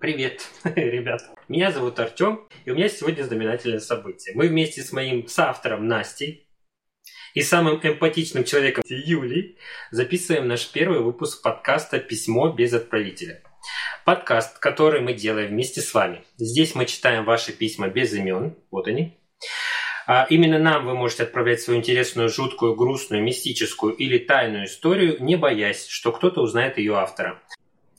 [0.00, 1.20] Привет, ребят.
[1.48, 4.34] Меня зовут Артем, и у меня сегодня знаменательное событие.
[4.34, 6.48] Мы вместе с моим соавтором Настей
[7.34, 9.58] и самым эмпатичным человеком Юлей
[9.90, 13.42] записываем наш первый выпуск подкаста «Письмо без отправителя».
[14.06, 16.24] Подкаст, который мы делаем вместе с вами.
[16.38, 18.56] Здесь мы читаем ваши письма без имен.
[18.70, 19.18] Вот они.
[20.06, 25.36] А именно нам вы можете отправлять свою интересную, жуткую, грустную, мистическую или тайную историю, не
[25.36, 27.42] боясь, что кто-то узнает ее автора.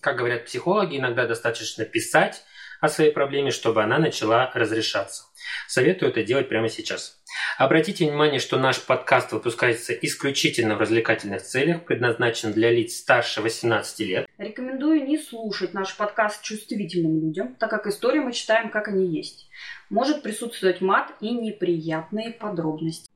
[0.02, 2.44] Как говорят психологи, иногда достаточно писать
[2.80, 5.26] о своей проблеме, чтобы она начала разрешаться.
[5.68, 7.22] Советую это делать прямо сейчас.
[7.60, 14.00] Обратите внимание, что наш подкаст выпускается исключительно в развлекательных целях, предназначен для лиц старше 18
[14.00, 14.28] лет.
[14.40, 19.48] Рекомендую не слушать наш подкаст чувствительным людям, так как истории мы читаем, как они есть.
[19.92, 23.11] Может присутствовать мат и неприятные подробности.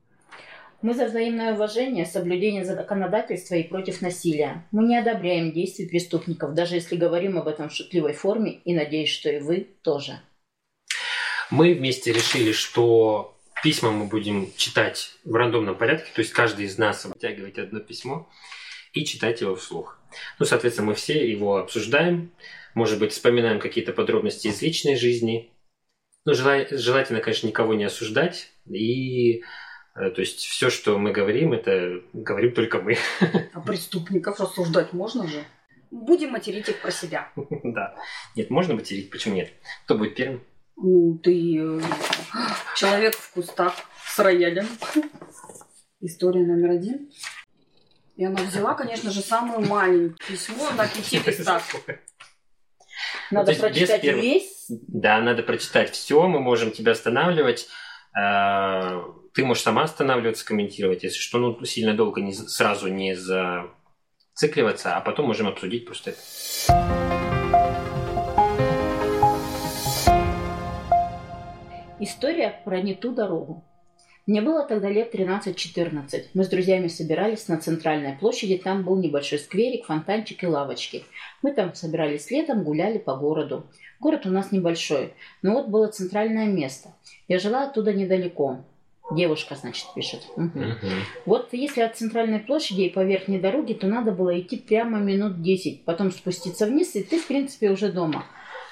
[0.86, 4.64] Мы за взаимное уважение, соблюдение законодательства и против насилия.
[4.70, 9.08] Мы не одобряем действий преступников, даже если говорим об этом в шутливой форме, и надеюсь,
[9.08, 10.20] что и вы тоже.
[11.50, 16.78] Мы вместе решили, что письма мы будем читать в рандомном порядке, то есть каждый из
[16.78, 18.30] нас вытягивает одно письмо
[18.92, 19.98] и читать его вслух.
[20.38, 22.30] Ну, соответственно, мы все его обсуждаем,
[22.76, 25.50] может быть, вспоминаем какие-то подробности из личной жизни.
[26.24, 29.42] Ну, желательно, конечно, никого не осуждать и
[29.96, 32.98] то есть все, что мы говорим, это говорим только мы.
[33.54, 35.42] А преступников осуждать можно же?
[35.90, 37.30] Будем материть их про себя.
[37.62, 37.94] Да.
[38.34, 39.52] Нет, можно материть, почему нет?
[39.84, 40.42] Кто будет первым?
[40.76, 41.80] Ну, ты э,
[42.76, 43.74] человек в кустах
[44.04, 44.68] с роялем.
[46.00, 47.10] История номер один.
[48.16, 51.62] И она взяла, конечно же, самую маленькую письмо на пяти листах.
[53.30, 54.66] Надо ну, прочитать весь?
[54.68, 56.26] Да, надо прочитать все.
[56.28, 57.68] Мы можем тебя останавливать.
[58.16, 59.02] Э,
[59.36, 65.02] ты можешь сама останавливаться, комментировать, если что, ну, сильно долго не, сразу не зацикливаться, а
[65.02, 66.20] потом можем обсудить просто это.
[72.00, 73.62] История про не ту дорогу.
[74.26, 76.28] Мне было тогда лет 13-14.
[76.32, 81.04] Мы с друзьями собирались на центральной площади, там был небольшой скверик, фонтанчик и лавочки.
[81.42, 83.66] Мы там собирались летом, гуляли по городу.
[84.00, 85.12] Город у нас небольшой,
[85.42, 86.94] но вот было центральное место.
[87.28, 88.64] Я жила оттуда недалеко.
[89.10, 90.22] Девушка, значит, пишет.
[90.36, 90.58] Угу.
[90.58, 90.90] Угу.
[91.26, 95.42] Вот если от центральной площади и по верхней дороге, то надо было идти прямо минут
[95.42, 98.26] 10, потом спуститься вниз, и ты, в принципе, уже дома.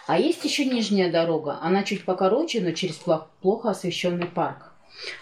[0.06, 1.58] А есть еще нижняя дорога.
[1.62, 3.00] Она чуть покороче, но через
[3.40, 4.72] плохо освещенный парк.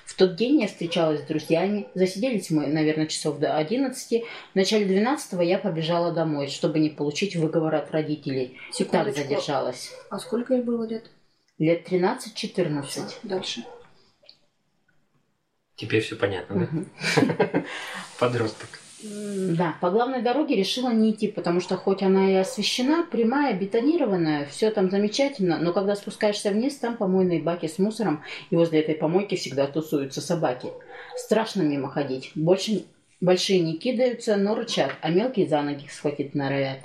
[0.05, 1.87] В тот день я встречалась с друзьями.
[1.95, 4.25] Засиделись мы, наверное, часов до 11.
[4.53, 8.59] В начале 12 я побежала домой, чтобы не получить выговор от родителей.
[8.91, 9.93] Так задержалась.
[10.11, 11.11] А сколько ей было лет?
[11.59, 13.15] Лет 13-14.
[13.23, 13.65] Дальше.
[15.77, 17.65] Теперь все понятно, да?
[18.19, 18.69] Подросток.
[19.03, 24.47] Да, по главной дороге решила не идти, потому что хоть она и освещена, прямая, бетонированная,
[24.47, 28.95] все там замечательно, но когда спускаешься вниз, там помойные баки с мусором, и возле этой
[28.95, 30.69] помойки всегда тусуются собаки.
[31.17, 32.31] Страшно мимо ходить.
[32.37, 32.85] Больше
[33.21, 36.79] большие не кидаются, но рычат, а мелкие за ноги схватить норовят.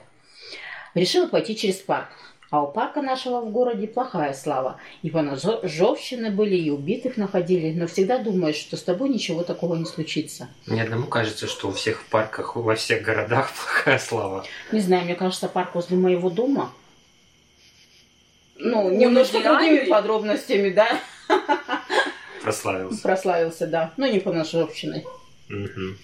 [0.95, 2.09] Решила пойти через парк.
[2.49, 4.79] А у парка нашего в городе плохая слава.
[5.01, 7.77] И поножовщины были, и убитых находили.
[7.77, 10.47] Но всегда думаешь, что с тобой ничего такого не случится.
[10.65, 13.51] Мне одному кажется, что у всех в парках, во всех городах
[13.83, 14.45] плохая слава.
[14.71, 16.71] Не знаю, мне кажется, парк возле моего дома.
[18.55, 20.87] Ну, немножко другими подробностями, да?
[22.43, 23.01] Прославился.
[23.03, 23.93] Прославился, да.
[23.97, 25.05] Ну, не поножовщиной.
[25.49, 25.97] Угу.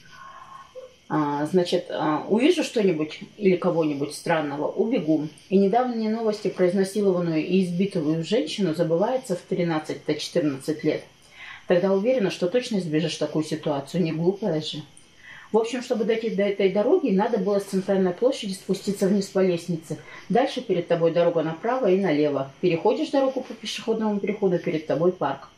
[1.16, 5.28] А, значит, а, увижу что-нибудь или кого-нибудь странного, убегу.
[5.50, 11.04] И недавние новости про изнасилованную и избитую женщину забывается в 13-14 лет.
[11.68, 14.82] Тогда уверена, что точно избежишь такую ситуацию, не глупая же.
[15.52, 19.38] В общем, чтобы дойти до этой дороги, надо было с центральной площади спуститься вниз по
[19.38, 20.00] лестнице.
[20.30, 22.52] Дальше перед тобой дорога направо и налево.
[22.60, 25.50] Переходишь дорогу по пешеходному переходу, перед тобой парк.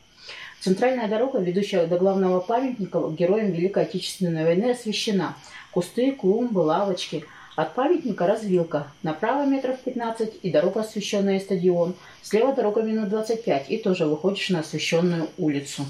[0.66, 5.36] Центральная дорога, ведущая до главного памятника героям Великой Отечественной войны, освещена.
[5.70, 7.24] Кусты, клумбы, лавочки.
[7.56, 8.88] От памятника развилка.
[9.04, 11.94] Направо метров 15 и дорога, освещенная стадион.
[12.24, 15.86] Слева дорога минут 25 и тоже выходишь на освещенную улицу.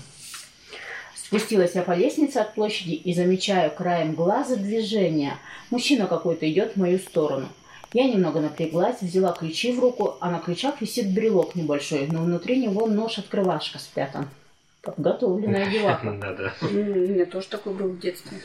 [1.15, 5.37] Спустилась я по лестнице от площади и замечаю краем глаза движение.
[5.69, 7.47] Мужчина какой-то идет в мою сторону.
[7.93, 12.57] Я немного напряглась, взяла ключи в руку, а на ключах висит брелок небольшой, но внутри
[12.57, 14.27] него нож-открывашка спрятан.
[15.71, 16.11] Деваха.
[16.21, 16.53] Да-да.
[16.61, 18.37] У меня тоже такой был в детстве.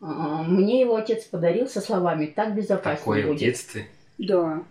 [0.00, 3.36] А, мне его отец подарил со словами «так безопаснее Такое будет».
[3.36, 3.86] в детстве?
[4.18, 4.62] Да.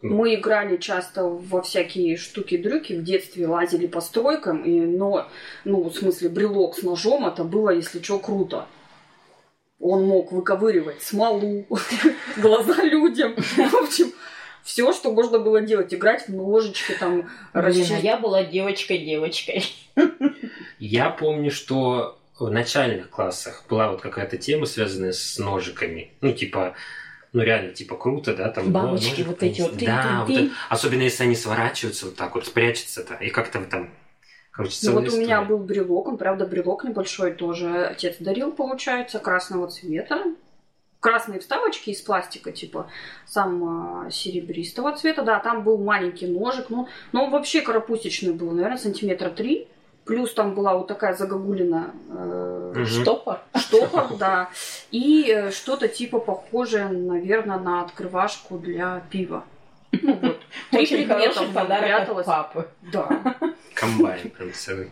[0.00, 5.28] Мы играли часто во всякие штуки-дрюки, в детстве лазили по стройкам, и, но,
[5.64, 8.66] ну, в смысле, брелок с ножом, это было, если что, круто.
[9.80, 11.66] Он мог выковыривать смолу,
[12.36, 13.34] глаза людям.
[13.36, 14.12] В общем,
[14.64, 15.92] все, что можно было делать.
[15.94, 18.02] Играть в ножички, там, Блин, а расчистить.
[18.02, 19.64] я была девочкой-девочкой.
[20.78, 26.12] Я помню, что в начальных классах была вот какая-то тема, связанная с ножиками.
[26.20, 26.74] Ну, типа,
[27.32, 29.76] ну реально, типа круто, да, там Бабочки ножик вот эти вот.
[29.76, 33.90] Да, вот это- особенно если они сворачиваются вот так вот, спрячутся-то, и как-то там,
[34.52, 37.86] короче, Ну, вот у меня был брелок, он, правда, брелок небольшой тоже.
[37.86, 40.22] Отец дарил, получается, красного цвета.
[41.00, 42.90] Красные вставочки из пластика, типа,
[43.24, 45.22] сам а, серебристого цвета.
[45.22, 46.66] Да, там был маленький ножик.
[46.70, 49.68] Ну, но он вообще карапустичный был, наверное, сантиметра три.
[50.04, 52.86] Плюс там была вот такая загогулина э, Мгм.
[52.86, 53.40] Штопор.
[53.56, 54.50] штопор, да.
[54.90, 59.44] И э, что-то типа похожее, наверное, на открывашку для пива.
[59.92, 60.40] Ну, вот.
[60.70, 62.68] Три Очень предмета подарок от папы.
[62.92, 63.08] Да.
[63.74, 64.90] Комбайн прям целый.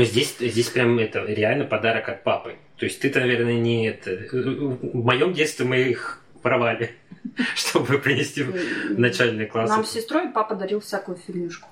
[0.00, 2.56] Но здесь, здесь прям это реально подарок от папы.
[2.78, 4.12] То есть ты-то, наверное, не это...
[4.32, 6.92] В моем детстве мы их воровали,
[7.54, 9.70] чтобы принести в начальные классы.
[9.70, 11.68] Нам с сестрой папа дарил всякую фигнюшку.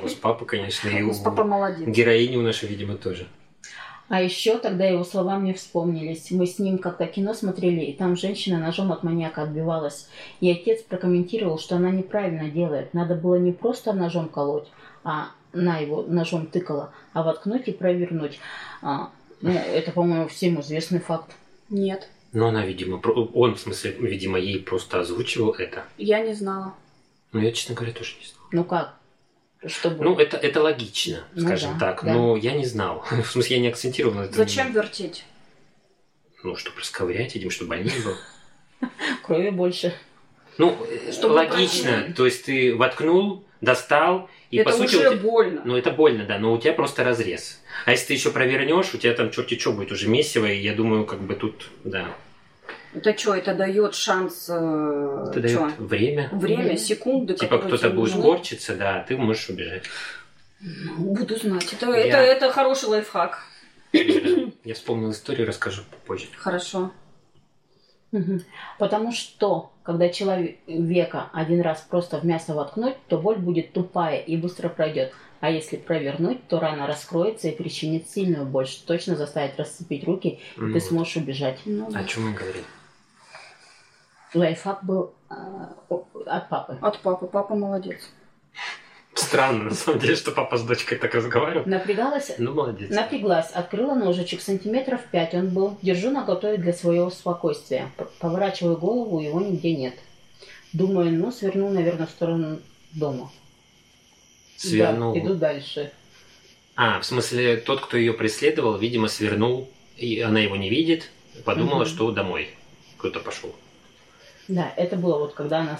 [0.00, 1.86] У вас папа, конечно, и у папа молодец.
[1.86, 3.28] героини у нашей, видимо, тоже.
[4.08, 6.32] А еще тогда его слова мне вспомнились.
[6.32, 10.08] Мы с ним как-то кино смотрели, и там женщина ножом от маньяка отбивалась.
[10.40, 12.92] И отец прокомментировал, что она неправильно делает.
[12.92, 14.66] Надо было не просто ножом колоть,
[15.04, 18.38] а на его ножом тыкала, а воткнуть и провернуть.
[18.82, 19.10] А,
[19.40, 21.32] ну, это, по-моему, всем известный факт.
[21.70, 25.84] Нет, Но она, видимо, он, в смысле, видимо, ей просто озвучивал это.
[25.98, 26.74] я не знала.
[27.32, 28.42] Но я, честно говоря, тоже не знал.
[28.52, 28.94] Ну как?
[29.66, 30.04] Что было?
[30.04, 32.04] Ну, это, это логично, Ну скажем да, так.
[32.04, 32.14] да.
[32.14, 33.04] Но я не знал.
[33.10, 34.34] В смысле, я не акцентировал на этом.
[34.34, 35.24] Зачем вертеть?
[36.42, 38.16] Ну, чтобы расковырять, видимо, чтобы больнее было.
[39.24, 39.92] Крови больше.
[40.56, 40.76] Ну,
[41.12, 41.90] Чтобы логично.
[41.92, 42.16] проверить.
[42.16, 44.96] То есть ты воткнул, достал, и это по сути...
[44.96, 45.62] уже тебя- больно.
[45.64, 47.60] Ну, это больно, да, но у тебя просто разрез.
[47.86, 50.74] А если ты еще провернешь, у тебя там черти что будет уже месиво, и я
[50.74, 52.06] думаю, как бы тут, да,
[52.94, 54.46] Это что, это дает шанс...
[54.48, 55.58] э, это чё?
[55.66, 56.28] дает время.
[56.32, 58.22] Время, секунды, Типа кто-то будет нужны.
[58.22, 59.84] корчиться, да, а ты можешь убежать.
[60.96, 61.72] Буду знать.
[61.72, 62.16] Это, Я- это,
[62.46, 63.44] это хороший лайфхак.
[63.92, 66.26] Я вспомнил историю, расскажу попозже.
[66.36, 66.90] Хорошо.
[68.78, 74.36] Потому что, когда человека один раз просто в мясо воткнуть, то боль будет тупая и
[74.36, 75.12] быстро пройдет.
[75.40, 80.28] А если провернуть, то рана раскроется и причинит сильную боль, что точно заставит расцепить руки,
[80.28, 80.82] и Ну ты вот.
[80.82, 81.60] сможешь убежать.
[81.64, 81.88] Ну.
[81.94, 82.64] О чем мы говорили?
[84.34, 85.74] Лайфхак был о-
[86.26, 86.76] от папы.
[86.80, 87.26] От папы.
[87.26, 88.00] Папа молодец.
[89.18, 91.66] Странно, на самом деле, что папа с дочкой так разговаривал.
[91.66, 92.88] Напрягалась, Ну, молодец.
[92.90, 95.76] напряглась, открыла ножичек, сантиметров пять он был.
[95.82, 97.90] Держу наготове для своего спокойствия.
[98.20, 99.94] Поворачиваю голову, его нигде нет.
[100.72, 102.60] Думаю, ну, свернул, наверное, в сторону
[102.92, 103.30] дома.
[104.56, 105.14] Свернул.
[105.14, 105.90] Да, иду дальше.
[106.76, 111.10] А, в смысле, тот, кто ее преследовал, видимо, свернул, и она его не видит,
[111.44, 111.88] подумала, Мгм.
[111.88, 112.50] что домой
[112.98, 113.52] кто-то пошел.
[114.46, 115.78] Да, это было вот когда она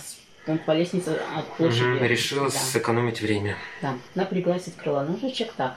[0.56, 1.84] с- по лестнице от площади.
[1.84, 3.56] Мгм, Решила Да, сэкономить время.
[3.82, 3.94] да.
[4.14, 5.76] Напряглась, открыла ножичек, так.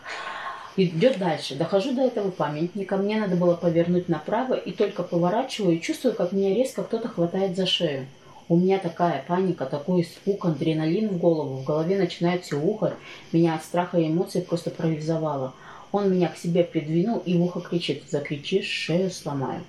[0.77, 1.55] Идет дальше.
[1.55, 2.95] Дохожу до этого памятника.
[2.97, 7.57] Мне надо было повернуть направо, и только поворачиваю, и чувствую, как меня резко кто-то хватает
[7.57, 8.07] за шею.
[8.47, 11.57] У меня такая паника, такой испуг, адреналин в голову.
[11.57, 12.93] В голове начинает все ухо.
[13.31, 15.53] Меня от страха и эмоций просто парализовало.
[15.91, 18.03] Он меня к себе придвинул и в ухо кричит.
[18.09, 19.61] Закричишь, шею сломаю.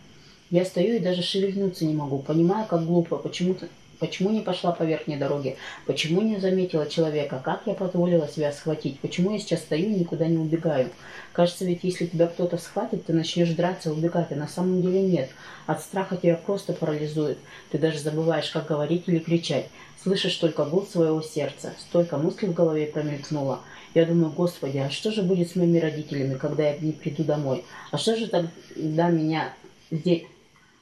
[0.50, 2.18] Я стою и даже шевельнуться не могу.
[2.20, 3.16] Понимаю, как глупо.
[3.16, 3.66] Почему-то
[4.02, 5.54] Почему не пошла по верхней дороге?
[5.86, 7.40] Почему не заметила человека?
[7.44, 8.98] Как я позволила себя схватить?
[8.98, 10.90] Почему я сейчас стою и никуда не убегаю?
[11.32, 15.30] Кажется, ведь если тебя кто-то схватит, ты начнешь драться убегать, а на самом деле нет.
[15.66, 17.38] От страха тебя просто парализует.
[17.70, 19.68] Ты даже забываешь, как говорить или кричать.
[20.02, 21.72] Слышишь только гул своего сердца.
[21.78, 23.60] Столько мыслей в голове промелькнуло.
[23.94, 27.64] Я думаю, господи, а что же будет с моими родителями, когда я не приду домой?
[27.92, 29.54] А что же тогда меня
[29.92, 30.24] здесь...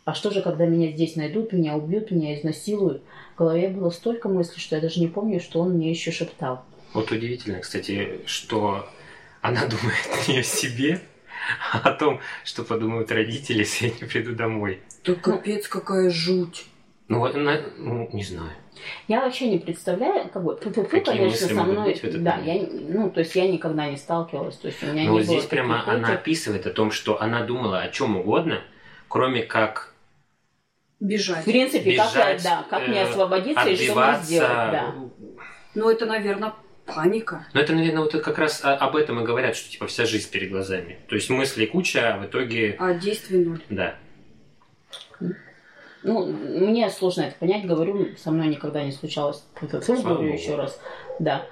[0.04, 3.02] А что же, когда меня здесь найдут, меня убьют, меня изнасилуют?
[3.34, 6.64] В голове было столько мыслей, что я даже не помню, что он мне еще шептал.
[6.94, 8.88] Вот удивительно, кстати, что
[9.40, 11.00] она думает не о себе,
[11.72, 14.80] а о том, что подумают родители, если я не приду домой.
[15.04, 16.66] Да капец, какая жуть.
[17.08, 18.52] Ну, вот она, ну, не знаю.
[19.08, 22.22] Я вообще не представляю, как бы, фу-фу-фу, Какие конечно, мысли со мной, быть в этот
[22.22, 22.72] да, момент?
[22.72, 25.26] я, ну, то есть я никогда не сталкивалась, то есть у меня Но вот не
[25.26, 28.62] было здесь прямо она описывает о том, что она думала о чем угодно,
[29.10, 29.92] кроме как
[31.00, 31.44] В Бежать.
[31.44, 34.94] принципе, как, я, бежать, да, как мне э, освободиться и что мне сделать, да.
[35.74, 36.54] Ну, это, наверное,
[36.86, 37.46] паника.
[37.52, 40.50] Но это, наверное, вот как раз об этом и говорят, что типа вся жизнь перед
[40.50, 41.00] глазами.
[41.08, 43.62] То есть мыслей куча, а в итоге, А действий нуль.
[43.68, 43.96] да.
[46.02, 50.80] Ну, мне сложно это понять, говорю, со мной никогда не случалось, говорю еще раз,
[51.18, 51.44] да,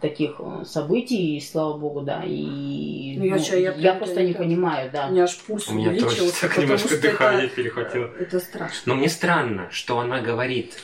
[0.00, 4.30] таких э, событий, и слава богу, да, и Ну, я чё, я прям просто не
[4.30, 5.06] это- понимаю, да.
[5.08, 8.10] У меня аж пульс У меня тоже увеличился, так потому немножко что дыхание это, перехватило.
[8.18, 8.80] это страшно.
[8.86, 10.82] Но мне странно, что она говорит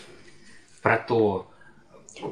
[0.82, 1.46] про то,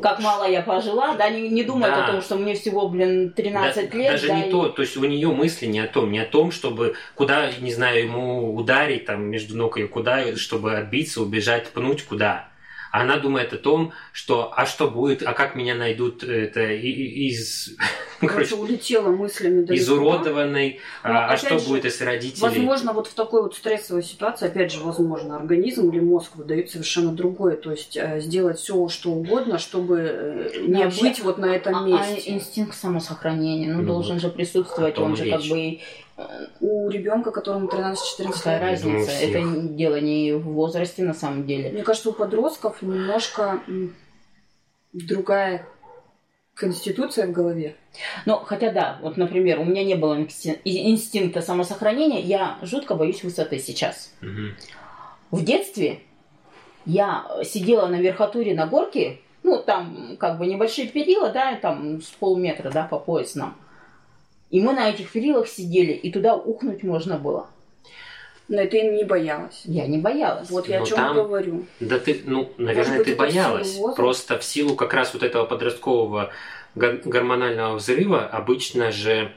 [0.03, 2.05] как мало я пожила, да, не, не думает Да.
[2.05, 4.11] о том, что мне всего, блин, 13 Да- лет.
[4.13, 6.27] Даже да, не и- то, то есть у нее мысли не о том, не о
[6.27, 11.69] том, чтобы куда, не знаю, ему ударить там между ног ее куда, чтобы отбиться, убежать,
[11.71, 12.49] пнуть куда.
[12.91, 17.29] Она думает о том, что а что будет, а как меня найдут это и- и-
[17.29, 17.77] из,
[18.21, 19.83] Короче, улетела мыслями далеко.
[19.85, 22.41] изуродованной, Ну, а, а что же, будет, если родители...
[22.41, 27.13] Возможно, вот в такой вот стрессовой ситуации, опять же, возможно, организм или мозг выдает совершенно
[27.13, 27.57] другое.
[27.57, 31.75] То есть э, сделать все, что угодно, чтобы э, не вообще, быть вот на этом
[31.75, 32.33] А- а месте.
[32.33, 35.35] инстинкт самосохранения, ну, Ну должен вот, же присутствовать, он же речь.
[35.35, 35.79] как бы
[36.61, 38.79] У ребенка, которому 13-14 какая лет.
[38.79, 39.25] Я думаю, разница.
[39.25, 41.71] Это дело не в возрасте на самом деле.
[41.71, 43.61] Мне кажется, у подростков немножко
[44.93, 45.65] другая
[46.55, 47.77] конституция в голове.
[48.27, 50.17] Ну, хотя да, вот, например, у меня не было
[50.65, 54.13] инстинкта самосохранения, я жутко боюсь высоты сейчас.
[54.21, 54.55] Мгм.
[55.31, 56.01] В детстве
[56.87, 62.07] я сидела на верхотуре на горке, ну, там как бы небольшие перила, да, там с
[62.11, 63.57] полметра, да, по пояс нам.
[64.51, 67.49] И мы на этих перилах сидели, и туда ухнуть можно было.
[68.49, 69.61] Но ты не боялась.
[69.65, 70.49] Я не боялась.
[70.49, 71.67] Вот я Но о чем там- говорю.
[71.81, 73.79] Да ты, ну, наверное, быть, ты это в боялась.
[73.95, 76.31] Просто в силу как раз вот этого подросткового
[76.79, 79.33] гормонального взрыва обычно же,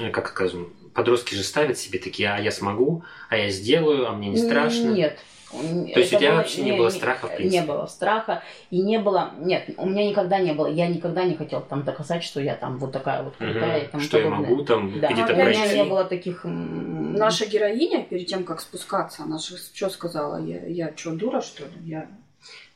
[0.00, 4.12] э, как скажем, подростки же ставят себе такие, а я смогу, а я сделаю, а
[4.12, 4.88] мне не страшно.
[4.90, 5.18] Нет.
[5.50, 7.60] То есть у тебя вообще не было страха, в принципе?
[7.60, 8.42] Не было страха.
[8.70, 9.30] И не было...
[9.38, 10.66] Нет, у меня никогда не было.
[10.66, 14.02] Я никогда не хотела там доказать, что я там вот такая вот крутая и тому
[14.02, 14.50] Что я подобное.
[14.50, 15.74] могу там Да, где-то Ну, у меня пройти.
[15.74, 16.40] не было таких...
[16.44, 20.36] Наша героиня, перед тем, как спускаться, она же что сказала?
[20.44, 21.70] Я, я что, дура, что ли?
[21.82, 22.08] Я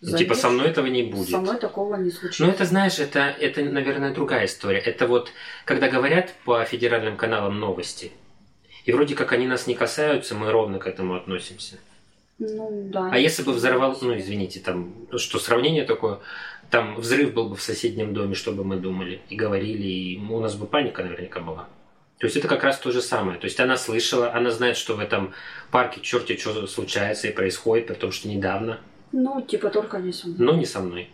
[0.04, 1.30] Ну, Типа со мной этого не будет.
[1.30, 2.42] Со мной такого не случится.
[2.42, 4.80] Ну, это, знаешь, это, это, наверное, другая история.
[4.80, 5.30] Это вот,
[5.64, 8.10] когда говорят по федеральным каналам новости,
[8.84, 11.78] и вроде как они нас не касаются, мы ровно к этому относимся.
[12.40, 13.10] Ну, да.
[13.12, 16.18] А если бы взорвал, ну, извините, там, что сравнение такое,
[16.68, 20.40] там взрыв был бы в соседнем доме, что бы мы думали и говорили, и у
[20.40, 21.68] нас бы паника наверняка была.
[22.18, 23.38] То есть это как раз то же самое.
[23.38, 25.32] То есть она слышала, она знает, что в этом
[25.70, 28.80] парке черти что случается и происходит, при том, что недавно,
[29.12, 30.38] Ну, типа только не со мной.
[30.46, 31.10] но не со мной.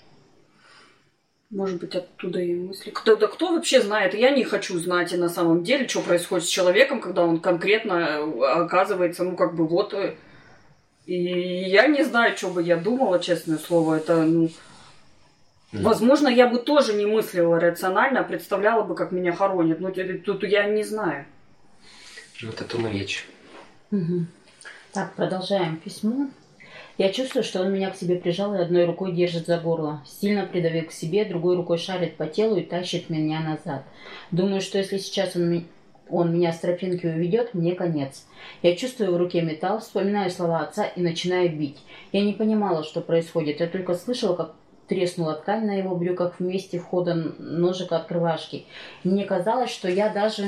[1.50, 2.90] Может быть, оттуда и мысли.
[2.90, 4.14] Кто, да кто вообще знает?
[4.14, 7.93] Я не хочу знать и на самом деле, что происходит с человеком, когда он конкретно
[7.95, 9.95] э, оказывается, ну, как бы вот...
[9.95, 10.14] э,
[11.07, 11.14] И
[11.71, 13.95] я не знаю, что бы я думала, честное слово.
[13.97, 14.50] Это, ну...
[15.73, 15.83] Мгм.
[15.85, 19.81] Возможно, я бы тоже не мыслила рационально, а представляла бы, как меня хоронят.
[19.81, 21.25] Но т- тут я не знаю.
[22.43, 23.26] Вот о том и речь.
[23.90, 24.26] Мгм.
[24.93, 26.28] Так, продолжаем письмо.
[26.99, 30.02] Я чувствую, что он меня к себе прижал и одной рукой держит за горло.
[30.05, 33.85] Сильно придавил к себе, другой рукой шарит по телу и тащит меня назад.
[34.33, 35.64] Думаю, что если сейчас он,
[36.11, 38.26] он меня с тропинки уведет, мне конец.
[38.62, 41.78] Я чувствую в руке металл, вспоминаю слова отца и начинаю бить.
[42.11, 43.61] Я не понимала, что происходит.
[43.61, 44.55] Я только слышала, как
[44.88, 48.67] треснула ткань на его брюках вместе входа ножика открывашки.
[49.05, 50.47] Мне казалось, что я даже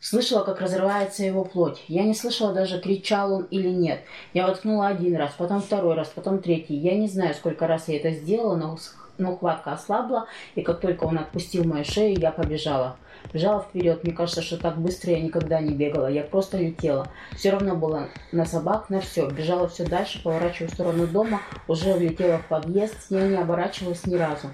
[0.00, 1.82] Слышала, как разрывается его плоть.
[1.88, 4.00] Я не слышала даже, кричал он или нет.
[4.32, 6.76] Я воткнула один раз, потом второй раз, потом третий.
[6.76, 8.78] Я не знаю, сколько раз я это сделала, но,
[9.18, 12.96] но хватка ослабла, и как только он отпустил мою шею, я побежала.
[13.32, 14.04] Бежала вперед.
[14.04, 16.06] Мне кажется, что так быстро я никогда не бегала.
[16.06, 17.08] Я просто летела.
[17.36, 19.28] Все равно было на собак, на все.
[19.28, 22.94] Бежала все дальше, поворачивая в сторону дома, уже влетела в подъезд.
[23.10, 24.48] Я не оборачивалась ни разу.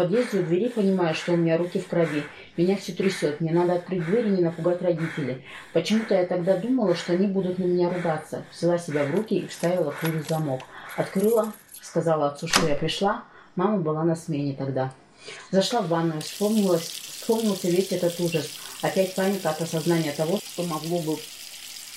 [0.00, 2.22] Подъезде у двери понимаю, что у меня руки в крови.
[2.56, 3.38] Меня все трясет.
[3.42, 5.44] Мне надо открыть дверь и не напугать родителей.
[5.74, 8.42] Почему-то я тогда думала, что они будут на меня ругаться.
[8.50, 10.62] Взяла себя в руки и вставила ключ в замок.
[10.96, 11.52] Открыла,
[11.82, 13.24] сказала отцу, что я пришла.
[13.56, 14.90] Мама была на смене тогда.
[15.50, 18.48] Зашла в ванную, вспомнилась, вспомнился весь этот ужас.
[18.80, 21.18] Опять паника от осознания того, что могло бы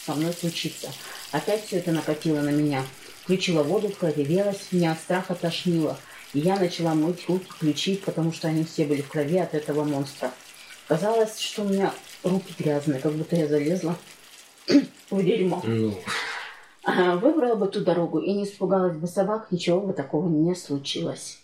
[0.06, 0.90] со мной случиться.
[1.32, 2.84] Опять все это накатило на меня.
[3.24, 5.98] Включила воду, проревелась, меня от страха тошнило.
[6.34, 9.84] И я начала мыть руки, ключи, потому что они все были в крови от этого
[9.84, 10.32] монстра.
[10.88, 13.96] Казалось, что у меня руки грязные, как будто я залезла
[15.12, 15.62] в дерьмо.
[15.66, 16.00] Ну,
[16.86, 21.40] А, Выбрала бы ту дорогу и не испугалась бы собак, ничего бы такого не случилось.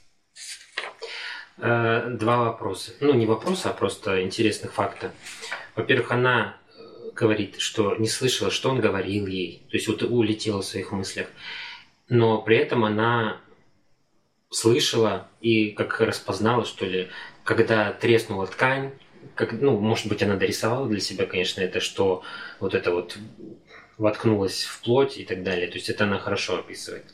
[1.57, 2.91] э, два вопроса.
[2.99, 5.11] Ну, не вопроса, а просто интересных факта.
[5.75, 9.65] Во-первых, она э, говорит, что не слышала, что он говорил ей.
[9.69, 11.27] То есть вот улетела в своих мыслях.
[12.09, 13.39] Но при этом она
[14.49, 17.09] слышала и как распознала, что ли,
[17.43, 18.91] когда треснула ткань,
[19.35, 22.23] как, ну, может быть, она дорисовала для себя, конечно, это, что
[22.59, 23.17] вот это вот
[23.97, 25.67] воткнулось в плоть и так далее.
[25.67, 27.05] То есть это она хорошо описывает.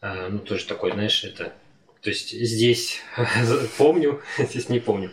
[0.00, 1.52] А, ну, тоже такой, знаешь, это...
[2.02, 3.00] То есть здесь
[3.78, 5.10] помню, здесь не помню.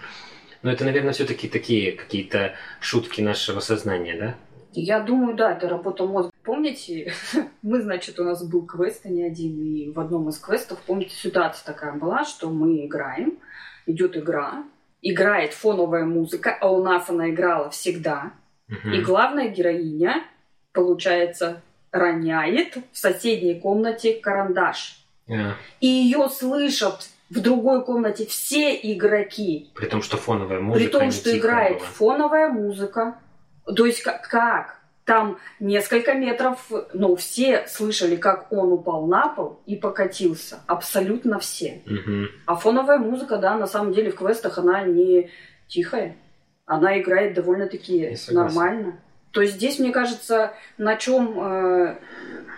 [0.62, 4.36] Но это, наверное, все-таки такие какие-то шутки нашего сознания, да?
[4.74, 6.32] Я думаю, да, это работа мозга.
[6.46, 7.14] Помните,
[7.62, 11.16] мы, значит, у нас был квест, а не один, и в одном из квестов, помните,
[11.16, 13.38] ситуация такая была, что мы играем,
[13.86, 14.64] идет игра,
[15.02, 18.32] играет фоновая музыка, а у нас она играла всегда,
[18.68, 18.94] Мгм.
[18.94, 20.24] и главная героиня,
[20.74, 21.62] получается,
[21.92, 25.00] роняет в соседней комнате карандаш.
[25.30, 29.72] А, И ее слышат в другой комнате все игроки.
[29.76, 31.88] При том, что фоновая музыка При том, что играет была.
[31.88, 33.18] фоновая музыка.
[33.76, 34.28] То есть как?
[34.28, 34.80] как?
[35.06, 40.60] Там несколько метров, ну, все слышали, как он упал на пол и покатился.
[40.66, 41.82] Абсолютно все.
[41.86, 42.30] Мгм.
[42.48, 45.30] А фоновая музыка, да, на самом деле в квестах она не
[45.68, 46.16] тихая.
[46.66, 49.00] Она играет довольно-таки нормально.
[49.30, 51.40] То есть здесь, мне кажется, на чем...
[51.40, 51.96] э,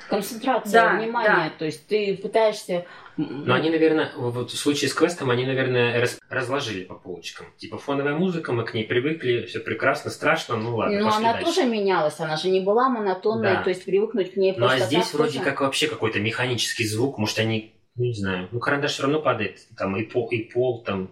[0.10, 1.52] Концентрация Да, внимания.
[1.58, 2.86] То есть ты пытаешься...
[3.18, 7.48] Но они, наверное, вот в случае с квестом, они, наверное, рас- разложили по полочкам.
[7.58, 11.34] Типа фоновая музыка, мы к ней привыкли, все прекрасно, страшно, ну ладно, Но пошли она
[11.34, 11.46] дальше.
[11.48, 13.64] тоже менялась, она же не была монотонной, Да.
[13.64, 15.44] то есть привыкнуть к ней Ну а просто здесь так вроде тоже.
[15.46, 19.62] как вообще какой-то механический звук, может они, ну не знаю, ну карандаш все равно падает,
[19.76, 21.10] там и пол, и пол там,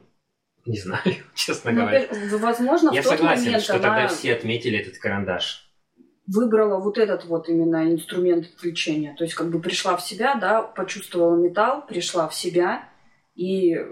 [0.67, 1.01] не знаю,
[1.33, 2.05] честно ну, говоря.
[2.37, 5.64] возможно, Я в тот согласен, момент что она тогда все отметили этот карандаш.
[6.27, 9.15] Выбрала вот этот вот именно инструмент отвлечения.
[9.17, 12.83] То есть как бы пришла в себя, да, почувствовала металл, пришла в себя
[13.35, 13.85] и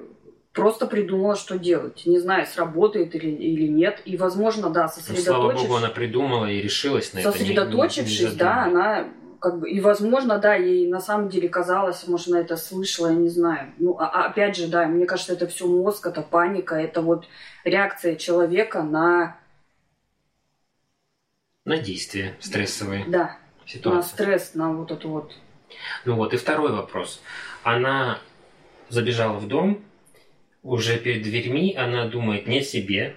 [0.54, 2.04] просто придумала, что делать.
[2.06, 4.02] Не знаю, сработает или, или нет.
[4.06, 5.68] И, возможно, да, Ну, слава сосредоточившись...
[5.68, 7.28] богу, она придумала и решилась на это.
[7.30, 9.08] не- не Сосредоточившись, да, она
[9.40, 13.16] как бы, и возможно, да, ей на самом деле казалось, может, она это слышала, я
[13.16, 13.74] не знаю.
[13.78, 17.26] Ну, а, а опять же, да, мне кажется, это все мозг, это паника, это вот
[17.66, 19.36] реакция человека на,
[21.66, 24.14] На действия стрессовые да, на ситуации.
[24.14, 25.34] стресс, на вот это вот.
[26.04, 27.22] Ну вот, и второй вопрос.
[27.64, 28.20] Она
[28.90, 29.82] забежала в дом,
[30.62, 33.16] уже перед дверьми она думает не о себе,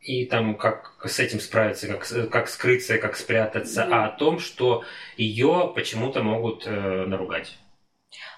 [0.00, 4.04] и там как с этим справиться, как, как скрыться, как спрятаться, Да.
[4.04, 4.82] а о том, что
[5.18, 7.58] ее почему-то могут э, наругать.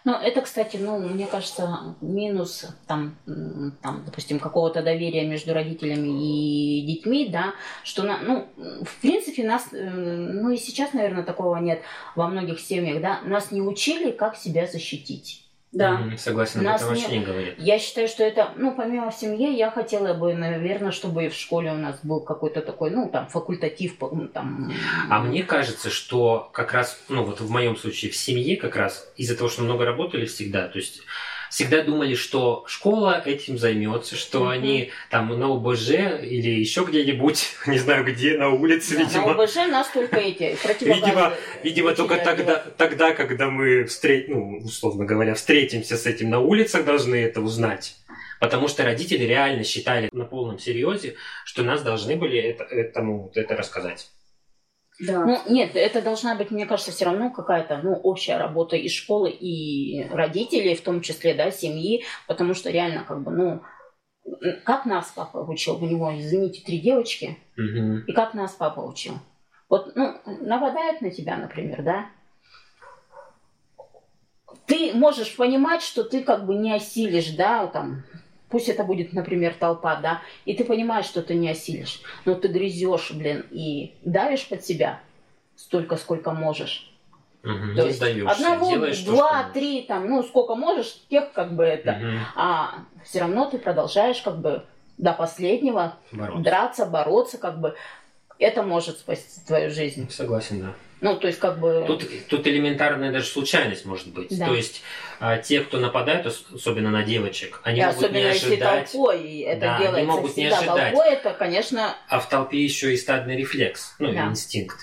[0.04, 3.16] Ну, это, кстати, ну, мне кажется, минус там,
[3.82, 9.68] там, допустим, какого-то доверия между родителями и детьми, да, что, на, ну, в принципе, нас,
[9.72, 11.82] э, ну и сейчас, наверное, такого нет
[12.16, 15.41] во многих семьях, да, нас не учили, как себя защитить.
[15.72, 16.02] Да.
[16.18, 17.54] Согласен, Нас этом не- вообще не говорят.
[17.58, 21.34] Я считаю, что это, ну, помимо в семье, я хотела бы, наверное, чтобы и в
[21.34, 23.96] школе у нас был какой-то такой, ну, там, факультатив,
[24.34, 24.70] там...
[25.08, 29.10] А мне кажется, что как раз, ну вот в моем случае в семье как раз
[29.16, 31.00] из-за того, что много работали всегда, то есть
[31.52, 34.48] всегда думали, что школа этим займется, что Мгм.
[34.48, 35.90] они там на ОБЖ
[36.22, 39.34] или еще где-нибудь, не знаю где, на улице, Да, видимо.
[39.34, 45.04] На ОБЖ нас только эти Видимо, видимо только тогда, тогда, когда мы, встре- ну, условно
[45.04, 47.96] говоря, встретимся с этим на улицах, должны это узнать.
[48.40, 53.54] Потому что родители реально считали на полном серьезе, что нас должны были это, этому это
[53.54, 54.10] рассказать.
[55.06, 55.24] Да.
[55.24, 59.30] Ну, нет, это должна быть, мне кажется, все равно какая-то, ну, общая работа и школы,
[59.30, 63.62] и родителей, в том числе, да, семьи, потому что реально, как бы, ну,
[64.64, 65.82] как нас папа учил?
[65.82, 68.04] У него, извините, три девочки, Мгм.
[68.06, 69.14] и как нас папа учил?
[69.68, 72.06] Вот, ну, нападают на тебя, например, да?
[74.66, 78.04] Ты можешь понимать, что ты как бы не осилишь, да, там,
[78.52, 82.48] пусть это будет, например, толпа, да, и ты понимаешь, что ты не осилишь, но ты
[82.48, 85.00] грызешь, блин, и давишь под себя
[85.56, 86.88] столько, сколько можешь.
[87.42, 87.74] Мгм.
[87.74, 89.52] То Не есть сдаешься, одного, делаешь то, два, что можешь.
[89.54, 91.92] три, там, ну, сколько можешь, тех как бы это.
[91.92, 92.18] Мгм.
[92.36, 94.64] А все равно ты продолжаешь как бы
[94.98, 96.42] до последнего Бороться.
[96.44, 97.74] драться, бороться, как бы.
[98.38, 100.08] Это может спасти твою жизнь.
[100.10, 100.74] Согласен, да.
[101.02, 101.84] Ну, то есть, как бы...
[101.86, 104.38] Тут, тут элементарная даже случайность может быть.
[104.38, 104.46] Да.
[104.46, 104.82] То есть
[105.18, 108.92] а, те, кто нападают, ос- особенно на девочек, они и могут особенно не если ожидать,
[108.92, 110.92] толпой и это Да, они делается могут не ожидать.
[110.92, 114.26] толпой, это, конечно, а в толпе еще и стадный рефлекс, ну, Да.
[114.28, 114.78] инстинкт.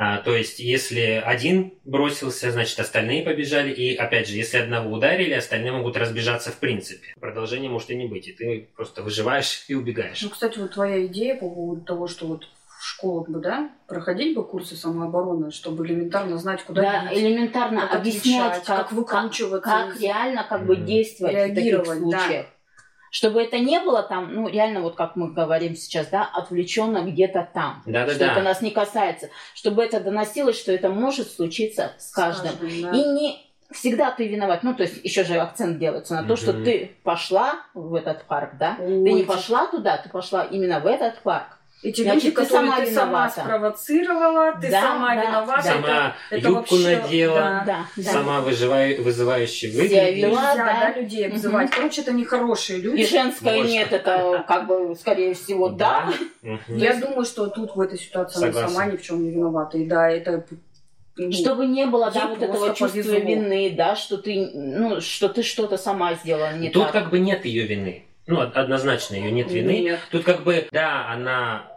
[0.00, 3.72] А, то есть, если один бросился, значит, остальные побежали.
[3.72, 7.08] И, опять же, если одного ударили, остальные могут разбежаться в принципе.
[7.20, 8.28] Продолжения может и не быть.
[8.28, 10.22] И ты просто выживаешь и убегаешь.
[10.22, 14.36] Ну, кстати, вот твоя идея по поводу того, что вот в школах бы, да, проходить
[14.36, 18.92] бы курсы самообороны, чтобы элементарно знать, куда да, бить, элементарно как объяснять, отвечать, как, как
[18.92, 22.18] выкручиваться как из- реально как бы действовать в таких Реагировать, да.
[22.20, 22.46] случаях.
[23.10, 27.48] Чтобы это не было там, ну, реально, вот как мы говорим сейчас, да, отвлеченно где-то
[27.54, 27.80] там.
[27.82, 28.42] Что это Да-да-да.
[28.42, 29.30] нас не касается.
[29.54, 32.52] Чтобы это доносилось, что это может случиться с каждым.
[32.60, 32.90] да.
[32.90, 34.62] И не всегда ты виноват.
[34.62, 36.64] Ну, то есть еще же акцент делается на то, что Мгм.
[36.64, 38.76] ты пошла в этот парк, да?
[38.78, 41.57] Ой, Ты не пошла туда, ты пошла именно в этот парк.
[41.80, 43.40] Эти Значит, люди, ты которые сама ты сама виновата.
[43.40, 45.62] спровоцировала, ты Да, сама да, виновата.
[45.62, 45.62] да.
[45.62, 47.64] Сама это, это юбку вообще- надела, да.
[47.66, 48.10] Да, да.
[48.12, 50.16] сама выживай- вызывающе Себя выглядишь.
[50.16, 50.28] вела.
[50.50, 50.80] Нельзя, да.
[50.94, 51.70] да, людей обзывать.
[51.70, 53.00] Короче, это нехорошие люди.
[53.02, 53.70] И женское Можно.
[53.70, 56.12] нет, это как бы, скорее всего, да.
[56.42, 56.58] Мгм.
[56.76, 58.58] Я думаю, что тут в этой ситуации Согласен.
[58.58, 59.78] она сама ни в чем не виновата.
[59.78, 60.44] И да, это
[61.20, 63.18] ну, Чтобы не было, да, вот этого чувства повезло.
[63.18, 66.92] вины, да, что ты, ну, что ты что-то сама сделала не Тут так.
[66.92, 68.04] как бы нет ее вины.
[68.28, 69.80] Ну, од- однозначно ее нет вины.
[69.80, 70.00] Нет.
[70.10, 71.72] Тут как бы, да, она,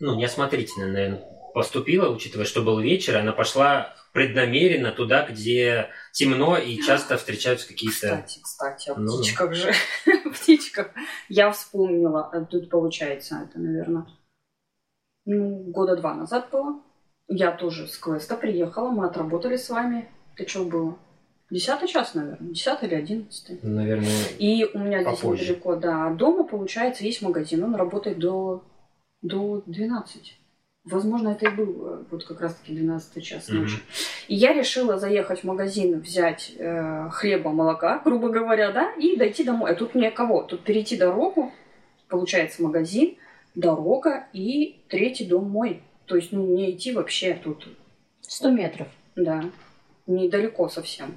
[0.00, 1.22] ну, неосмотрительно, наверное,
[1.54, 7.94] поступила, учитывая, что был вечер, она пошла преднамеренно туда, где темно и часто встречаются какие-то...
[8.24, 9.18] Кстати, кстати, о Ну, ну.
[9.18, 9.72] птичках же.
[10.34, 10.90] птичках.
[11.28, 14.06] Я вспомнила, а тут получается, это, наверное,
[15.26, 16.80] ну, года два назад было.
[17.28, 20.08] Я тоже с квеста приехала, мы отработали с вами.
[20.36, 20.98] Ты что было?
[21.50, 22.50] Десятый час, наверное.
[22.52, 23.58] Десятый или одиннадцатый.
[23.62, 24.08] Наверное,
[24.38, 25.42] И у меня здесь Попозже.
[25.44, 27.64] недалеко, да, от дома, получается, есть магазин.
[27.64, 28.62] Он работает до,
[29.22, 30.36] до 12.
[30.84, 33.62] Возможно, это и был э, вот как раз-таки 12 час Мгм.
[33.62, 33.78] ночи.
[34.28, 39.44] И я решила заехать в магазин, взять э, хлеба, молока, грубо говоря, да, и дойти
[39.44, 39.72] домой.
[39.72, 40.42] А тут мне кого?
[40.44, 41.52] Тут перейти дорогу,
[42.08, 43.16] получается, магазин,
[43.54, 45.82] дорога и третий дом мой.
[46.06, 47.68] То есть, ну, не идти вообще тут
[48.22, 48.88] Сто метров.
[49.16, 49.44] да,
[50.06, 51.14] недалеко совсем.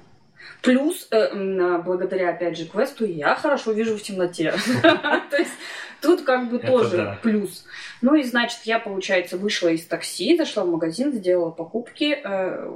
[0.62, 4.52] Плюс, э, а, благодаря, опять же, квесту, я хорошо вижу в темноте.
[4.82, 5.52] То есть
[6.00, 7.64] тут как бы тоже плюс.
[8.02, 12.70] Ну и, значит, я, получается, вышла из такси, зашла в магазин, сделала покупки, э,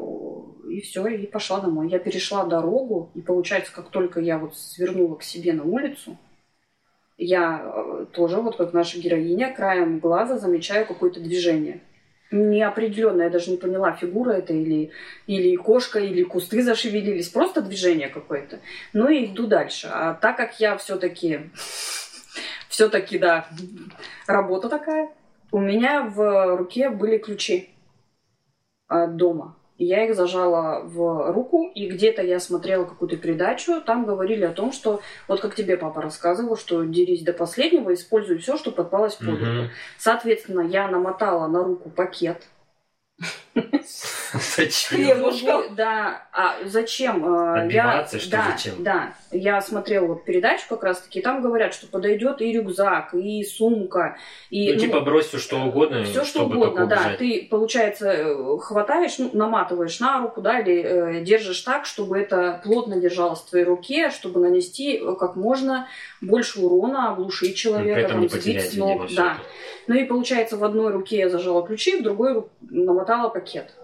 [0.71, 1.89] и все, и пошла домой.
[1.89, 6.17] Я перешла дорогу, и, получается, как только я вот свернула к себе на улицу,
[7.19, 11.81] я э, тоже, вот как наша героиня, краем глаза замечаю какое-то движение.
[12.31, 14.91] Неопределенно, я даже не поняла, фигура это или,
[15.27, 17.29] или кошка, или кусты зашевелились.
[17.29, 18.61] Просто движение какое-то.
[18.93, 19.89] Ну и иду дальше.
[19.91, 21.51] А так как я все-таки,
[22.69, 23.49] все-таки, да,
[24.27, 25.11] работа такая,
[25.53, 27.71] у меня в руке были ключи
[28.89, 29.58] от дома.
[29.79, 34.53] И я их зажала в руку, и где-то я смотрела какую-то передачу, там говорили о
[34.53, 39.15] том, что, вот как тебе папа рассказывал, что дерись до последнего, используй все, что подпалось
[39.15, 39.45] под руку.
[39.45, 39.71] Мгм.
[39.97, 42.43] Соответственно, я намотала на руку пакет.
[44.57, 45.75] Зачем?
[45.75, 47.25] Да, а зачем?
[47.25, 48.75] А, Отбиваться, я, что да, зачем?
[48.83, 54.17] Да, я смотрела вот передачу как раз-таки, там говорят, что подойдет и рюкзак, и сумка,
[54.51, 56.97] и Ну, типа, брось все что угодно, все что чтобы угодно, да.
[56.97, 57.19] убежать.
[57.19, 62.61] Ты, получается, э, хватаешь, ну, наматываешь на руку, да, или э, держишь так, чтобы это
[62.65, 65.89] плотно держалось в твоей руке, чтобы нанести э, как можно
[66.21, 69.39] больше урона, оглушить Ну, человека, там, сбить с ног, да.
[69.87, 73.75] Ну и получается, в одной руке я зажала ключи, в другой ру- намотала пакет.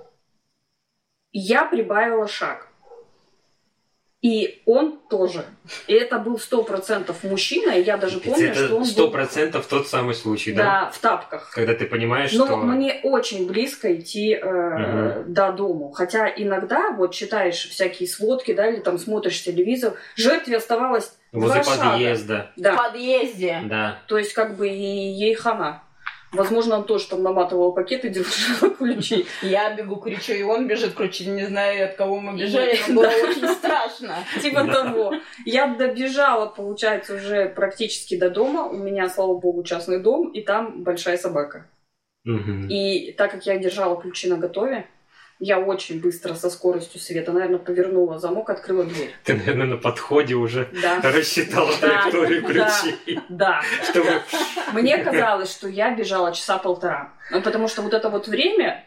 [1.32, 2.68] Я прибавила шаг.
[4.22, 5.44] И он тоже.
[5.86, 9.10] И это был сто процентов мужчина, и я даже помню, что Это он сто был
[9.12, 10.62] процентов тот самый случай, да?
[10.86, 11.50] да, в тапках.
[11.52, 12.56] Когда ты понимаешь, Но что...
[12.56, 14.44] мне очень близко идти э,
[15.18, 15.34] Мгм.
[15.34, 15.90] до дому.
[15.90, 21.74] Хотя иногда вот читаешь всякие сводки, да, или там смотришь телевизор, жертве оставалось Возле два
[21.74, 21.90] шага.
[21.90, 22.50] подъезда.
[22.56, 23.60] В Да, подъезде.
[23.66, 23.98] Да.
[24.08, 25.82] то есть как бы и ей хана.
[26.34, 29.26] Возможно, он тоже там наматывал пакет и держал ключи.
[29.42, 33.08] Я бегу, кричу, и он бежит, кричит, не знаю, от кого мы бежали, но было
[33.08, 34.16] очень страшно.
[34.42, 35.14] Типа того.
[35.44, 38.66] Я добежала, получается, уже практически до дома.
[38.66, 41.66] У меня, слава богу, частный дом, и там большая собака.
[42.26, 44.86] И так как я держала ключи на готове,
[45.44, 49.10] я очень быстро со скоростью света, наверное, повернула замок, открыла дверь.
[49.24, 51.00] Ты, наверное, на подходе уже Да.
[51.02, 52.48] рассчитала Да, траекторию да.
[52.48, 53.20] ключей.
[53.28, 53.60] Да.
[53.90, 54.22] Чтобы...
[54.72, 57.12] Мне казалось, что я бежала часа полтора.
[57.30, 58.86] Ну, потому что вот это вот время,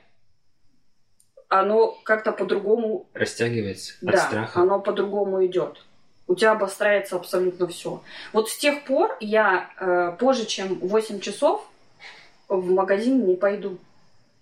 [1.48, 4.60] оно как-то по-другому, Растягивается от да, страха.
[4.60, 5.84] оно по-другому идет.
[6.26, 8.02] У тебя обостряется абсолютно все.
[8.34, 11.66] Вот с тех пор я э, позже, чем 8 часов
[12.50, 13.78] в магазин не пойду.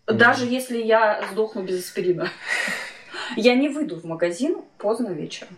[0.07, 2.29] Даже если я сдохну без аспирина.
[3.35, 5.57] Я не выйду в магазин поздно вечером.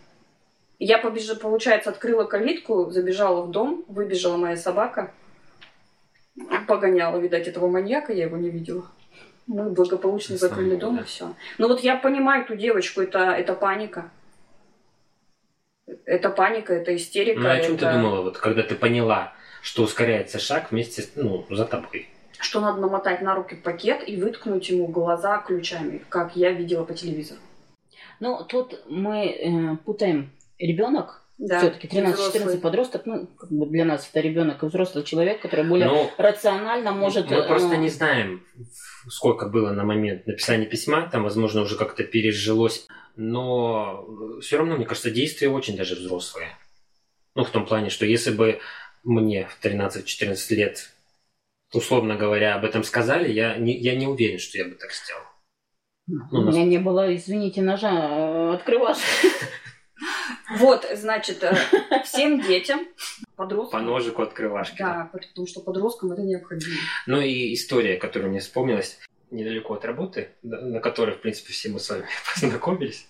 [0.80, 5.12] Я побежала, получается, открыла калитку, забежала в дом, выбежала моя собака,
[6.68, 8.86] погоняла, видать, этого маньяка, я его не видела.
[9.48, 11.34] Мы благополучно Слава закрыли дом и все.
[11.58, 14.12] Но вот я понимаю эту девочку, это, это паника.
[16.06, 17.40] Это паника, это истерика.
[17.40, 21.12] Ну, о чем ты это- думала, вот, когда ты поняла, что ускоряется шаг вместе с,
[21.16, 22.08] ну, за тобой?
[22.40, 26.94] Что надо намотать на руки пакет и выткнуть ему глаза ключами, как я видела по
[26.94, 27.40] телевизору.
[28.20, 32.58] Ну, тут мы э, путаем ребенок, Да, все-таки 13-14 взрослый.
[32.58, 36.92] подросток, ну, как бы для нас это ребенок и взрослый человек, который более Ну, рационально
[36.92, 37.30] может...
[37.30, 38.44] мы просто э, не знаем,
[39.08, 44.08] сколько было на момент написания письма, там, возможно, уже как-то пережилось, но
[44.42, 46.50] все равно, мне кажется, действия очень даже взрослые.
[47.36, 48.60] Ну, в том плане, что если бы
[49.04, 50.90] мне в 13-14 лет,
[51.74, 55.22] условно говоря, об этом сказали, я не, я не уверен, что я бы так сделал.
[56.32, 59.04] У меня не было, извините, ножа э, открывашки.
[60.58, 61.56] Вот, значит, э,
[62.06, 62.88] всем детям,
[63.36, 63.80] подросткам.
[63.80, 64.78] По ножику открывашки.
[64.78, 66.76] Да, потому что подросткам это необходимо.
[67.08, 69.00] Ну и история, которая мне вспомнилась.
[69.32, 73.06] недалеко от работы, на которой, в принципе, все мы с вами познакомились.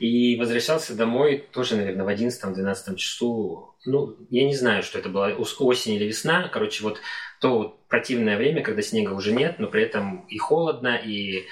[0.00, 3.76] И возвращался домой тоже, наверное, в 11-12 часу.
[3.86, 6.48] Ну, я не знаю, что это было, осень или весна.
[6.48, 7.00] Короче, вот
[7.44, 11.44] то вот противное время, когда снега уже нет, но при этом и холодно, и,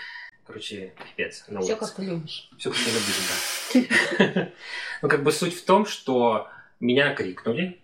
[0.47, 1.61] короче, пипец на.
[1.61, 2.49] Все как ты любишь.
[2.57, 4.49] Все как ты любишь, да.
[5.03, 6.49] Ну, как бы суть в том, что
[6.81, 7.79] меня крикнули,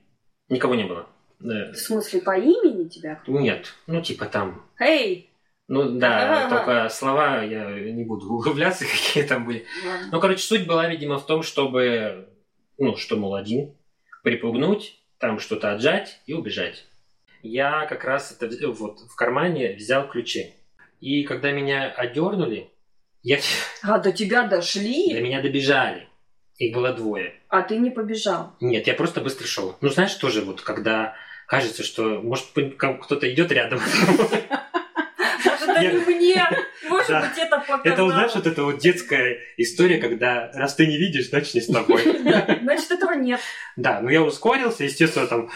[0.49, 1.07] никого не было.
[1.39, 3.21] В смысле, по имени тебя?
[3.27, 4.65] Нет, ну, типа там...
[4.79, 5.31] Эй!
[5.67, 6.49] Ну да, А-а-а.
[6.49, 9.67] только слова я не буду углубляться, какие там были.
[9.85, 10.09] Ладно.
[10.13, 12.27] Ну, короче, суть была, видимо, в том, чтобы,
[12.79, 13.77] ну, что, мол, один,
[14.23, 16.87] припугнуть, там что-то отжать и убежать.
[17.43, 20.55] Я как раз это вот в кармане взял ключи.
[21.01, 22.71] И когда меня одернули,
[23.23, 23.39] я...
[23.83, 25.13] А, до тебя дошли?
[25.15, 26.09] До меня добежали.
[26.57, 27.35] Их было двое.
[27.49, 28.57] А ты не побежал?
[28.61, 29.77] Нет, я просто быстро шел.
[29.81, 31.15] Ну, знаешь, тоже вот, когда
[31.47, 33.81] кажется, что, может, кто-то идет рядом.
[35.79, 36.49] Это не мне.
[36.89, 37.85] Может быть, это показалось.
[37.85, 41.67] Это, знаешь, вот эта вот детская история, когда раз ты не видишь, значит, не с
[41.67, 42.03] тобой.
[42.63, 43.41] Значит, этого нет.
[43.77, 45.51] Да, ну я ускорился, естественно, там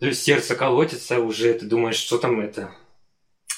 [0.00, 2.72] сердце колотится уже, ты думаешь, что там это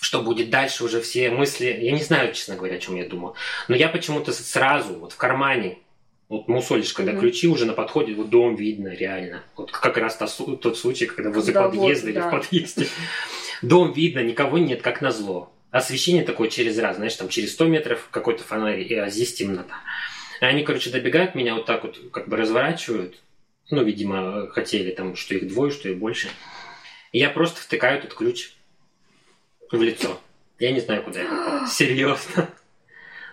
[0.02, 1.66] что будет дальше, уже все мысли.
[1.66, 3.36] Я не знаю, честно говоря, о чем я думал.
[3.68, 5.78] Но я почему-то сразу, вот в кармане,
[6.28, 7.20] вот мусолишь, когда mm-hmm.
[7.20, 9.44] ключи уже на подходе, вот дом видно реально.
[9.56, 12.28] Вот как раз тот, тот случай, когда возле да, подъезда вот, или да.
[12.28, 12.86] в подъезде.
[13.62, 18.08] Дом видно, никого нет, как назло освещение такое через раз, знаешь, там через 100 метров
[18.10, 19.76] какой-то фонарь, а здесь темнота.
[20.40, 23.20] И они, короче, добегают меня вот так вот, как бы разворачивают.
[23.70, 26.28] Ну, видимо, хотели там, что их двое, что их больше.
[27.12, 28.52] И я просто втыкаю этот ключ
[29.70, 30.20] в лицо.
[30.58, 31.66] Я не знаю, куда я попал.
[31.68, 32.48] Серьезно.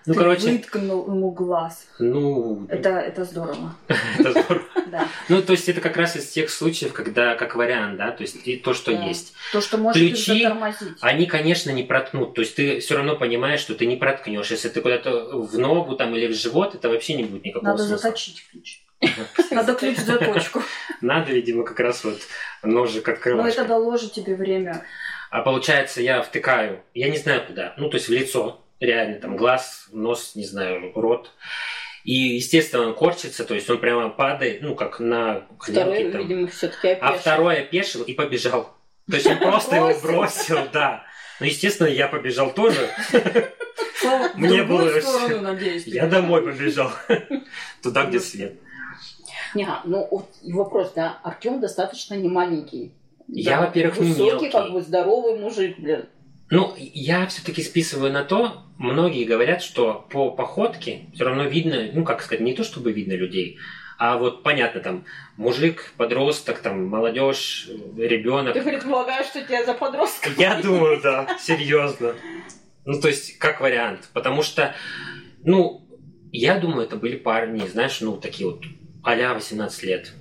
[0.05, 0.51] Ну, Ты короче...
[0.51, 1.85] выткнул ему глаз.
[1.99, 2.65] Ну...
[2.69, 3.75] Это, это здорово.
[4.19, 4.63] Это здорово.
[4.87, 5.05] Да.
[5.27, 8.47] Ну, то есть это как раз из тех случаев, когда, как вариант, да, то есть
[8.47, 9.33] и то, что есть.
[9.51, 10.47] То, что может Ключи,
[11.01, 12.35] они, конечно, не проткнут.
[12.35, 14.49] То есть ты все равно понимаешь, что ты не проткнешь.
[14.49, 17.83] Если ты куда-то в ногу там или в живот, это вообще не будет никакого Надо
[17.83, 17.97] смысла.
[17.97, 18.79] заточить ключ.
[19.51, 20.61] Надо ключ за точку.
[21.01, 22.19] Надо, видимо, как раз вот
[22.63, 23.45] ножик открывать.
[23.45, 24.85] Ну, это доложит тебе время.
[25.29, 29.35] А получается, я втыкаю, я не знаю куда, ну, то есть в лицо, реально, там,
[29.35, 31.31] глаз, нос, не знаю, рот.
[32.05, 36.21] И, естественно, он корчится, то есть он прямо падает, ну, как на Второй, там.
[36.21, 37.07] видимо, все-таки опешил.
[37.07, 38.73] А второй опешил и побежал.
[39.09, 41.03] То есть он просто его бросил, да.
[41.41, 42.89] Ну, естественно, я побежал тоже.
[44.35, 44.89] Мне было...
[45.85, 46.91] Я домой побежал.
[47.83, 48.53] Туда, где свет.
[49.55, 50.07] Не, ну
[50.43, 52.93] вопрос, да, Артем достаточно не маленький.
[53.27, 54.49] Я, во-первых, не мелкий.
[54.49, 56.05] как бы здоровый мужик, блин.
[56.49, 62.05] Ну, я все-таки списываю на то, многие говорят, что по походке все равно видно, ну,
[62.05, 63.57] как сказать, не то чтобы видно людей,
[63.97, 65.05] а вот понятно, там,
[65.35, 68.53] мужик, подросток, там, молодежь, ребенок.
[68.53, 70.29] Ты предполагаешь, что тебя за подростка?
[70.37, 72.13] Я думаю, да, серьезно.
[72.85, 74.07] Ну, то есть, как вариант.
[74.13, 74.75] Потому что,
[75.43, 75.85] ну,
[76.31, 78.63] я думаю, это были парни, знаешь, ну, такие вот
[79.07, 80.11] а 18 лет.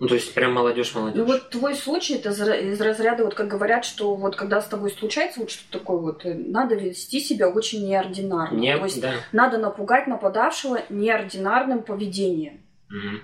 [0.00, 1.18] Ну, то есть прям молодежь, молодежь.
[1.18, 4.90] Ну вот твой случай это из разряда, вот как говорят, что вот когда с тобой
[4.90, 8.56] случается вот что-то такое вот, э, надо вести себя очень неординарно.
[8.56, 9.14] Не, то есть да.
[9.32, 12.60] надо напугать нападавшего неординарным поведением.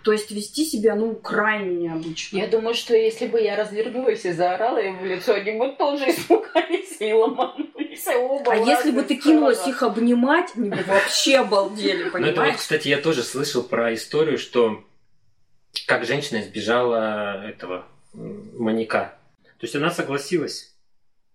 [0.03, 2.37] То есть вести себя, ну, крайне необычно.
[2.37, 6.11] Я думаю, что если бы я развернулась и заорала им в лицо, они бы тоже
[6.11, 8.53] испугались и ломанулись оба.
[8.53, 12.37] А если бы ты кинулась их обнимать, они бы вообще обалдели, понимаешь?
[12.37, 14.85] Ну, это вот, кстати, я тоже слышал про историю, что
[15.87, 19.18] как женщина избежала этого маньяка.
[19.59, 20.74] То есть она согласилась.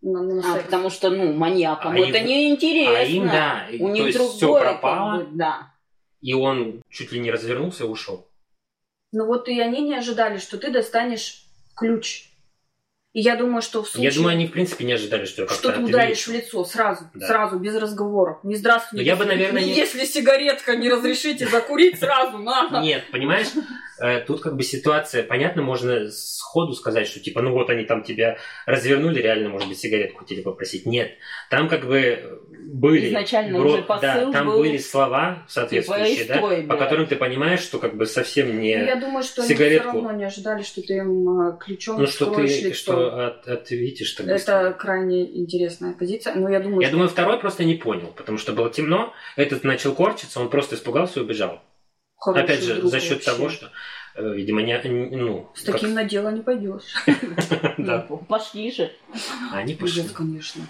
[0.02, 3.00] Ну, ну, а, потому что, ну, маньякам а это им, неинтересно.
[3.00, 3.66] А им, да.
[3.80, 5.18] У них другое, все пропало.
[5.18, 5.74] Как бы, да.
[6.22, 8.28] И он чуть ли не развернулся и ушел.
[9.12, 12.30] Ну вот и они не ожидали, что ты достанешь ключ
[13.12, 14.12] и я думаю, что в случае...
[14.12, 17.10] Я думаю, они в принципе не ожидали, что я Что ты ударишь в лицо сразу,
[17.16, 17.26] да.
[17.26, 18.38] сразу, без разговоров.
[18.44, 19.04] Не здравствуйте.
[19.04, 19.74] я бы, наверное, не...
[19.74, 22.82] Если сигаретка не разрешите закурить, сразу на.
[22.82, 23.48] Нет, понимаешь,
[24.26, 28.38] тут как бы ситуация, понятно, можно сходу сказать, что типа, ну вот они там тебя
[28.66, 30.86] развернули, реально, может быть, сигаретку хотели попросить.
[30.86, 31.12] Нет,
[31.50, 33.10] там как бы были...
[33.10, 34.60] Изначально уже посыл Да, там был...
[34.60, 38.86] были слова соответствующие, типа, да, по которым ты понимаешь, что как бы совсем не ну,
[38.86, 39.90] Я думаю, что сигаретку...
[39.90, 42.74] они все равно не ожидали, что ты им э, ключом ну, что ты, лицо.
[42.74, 44.36] что от, ответишь тогда.
[44.36, 46.96] Это крайне интересная позиция, но я думаю, Я что...
[46.96, 51.20] думаю, второй просто не понял, потому что было темно, этот начал корчиться, он просто испугался
[51.20, 51.62] и убежал.
[52.20, 53.32] Хороший Опять же, за счет вообще.
[53.32, 53.72] того, что
[54.16, 54.78] э, Видимо, не,
[55.16, 55.50] ну...
[55.56, 56.84] С таким на дело не пойдешь.
[57.78, 58.06] Да.
[58.10, 58.92] Ну, пошли же.
[59.52, 60.04] Они пошли.
[60.14, 60.64] конечно.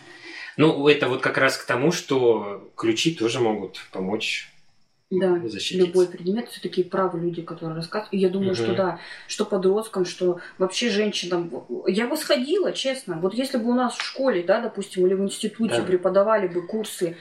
[0.58, 4.52] Ну, это вот как раз к тому, что ключи тоже могут помочь
[5.10, 5.88] Да, защититься.
[5.88, 8.14] любой предмет, все такие правы люди, которые рассказывают.
[8.14, 8.64] И я думаю, Мгм.
[8.64, 11.52] что да, что подросткам, что вообще женщинам.
[11.88, 13.20] Я бы сходила, честно.
[13.20, 15.84] Вот если бы у нас в школе, да, допустим, или в институте Да.
[15.84, 17.18] преподавали бы курсы,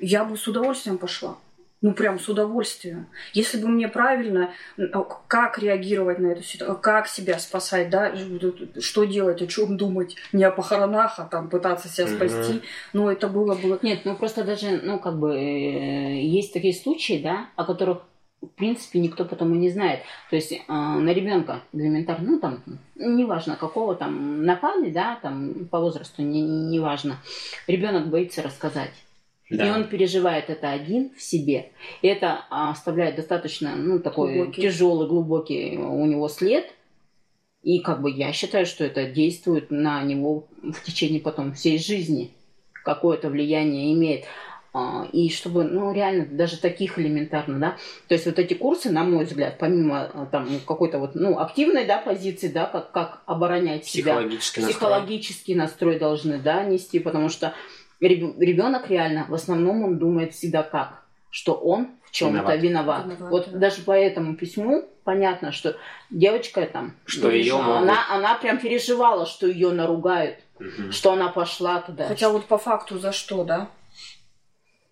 [0.00, 1.38] я бы с удовольствием пошла.
[1.82, 3.06] Ну, прям с удовольствием.
[3.34, 8.14] Если бы мне правильно, а, как реагировать на эту ситуацию, как себя спасать, да,
[8.80, 12.62] что делать, о чем думать, не о похоронах, а там пытаться себя спасти.
[12.94, 13.78] Ну, это было бы...
[13.82, 17.98] Нет, ну просто даже, ну как бы, э, есть такие случаи, да, о которых
[18.40, 20.00] в принципе никто потом и не знает.
[20.30, 22.62] То есть э, на ребенка элементарно, ну там,
[22.94, 27.18] неважно какого там напали, да, там по возрасту, не, не важно.
[27.66, 28.92] Ребенок боится рассказать.
[29.48, 29.74] И Да.
[29.76, 31.70] он переживает это один в себе.
[32.02, 34.62] И это а, оставляет достаточно, ну, такой Глубокий.
[34.62, 36.66] тяжелый, глубокий у него след.
[37.62, 42.32] И как бы я считаю, что это действует на него в течение потом всей жизни.
[42.84, 44.24] Какое-то влияние имеет.
[44.72, 47.76] А, И чтобы, ну, реально, даже таких элементарно, да.
[48.08, 51.86] То есть вот эти курсы, на мой взгляд, помимо а, там какой-то вот, ну, активной,
[51.86, 54.74] да, позиции, да, как, как оборонять себя Психологически настрой.
[54.74, 57.54] психологический настрой должны да, нести, потому что
[58.00, 62.60] ребенок реально, в основном он думает всегда как, что он в чем-то Виноват.
[62.62, 63.04] виноват.
[63.06, 63.58] Виноват, вот да.
[63.58, 65.76] даже по этому письму понятно, что
[66.10, 67.82] девочка там, Что её могут.
[67.82, 70.92] она, она прям переживала, что ее наругают, Мгм.
[70.92, 72.06] что она пошла туда.
[72.08, 73.68] Хотя вот по факту за что, да?